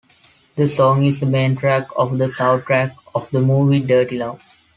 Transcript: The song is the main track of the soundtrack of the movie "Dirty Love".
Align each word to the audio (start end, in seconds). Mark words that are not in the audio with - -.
The 0.55 0.67
song 0.67 1.05
is 1.05 1.19
the 1.19 1.27
main 1.27 1.55
track 1.55 1.89
of 1.95 2.17
the 2.17 2.25
soundtrack 2.25 2.95
of 3.13 3.29
the 3.29 3.39
movie 3.39 3.81
"Dirty 3.81 4.17
Love". 4.17 4.39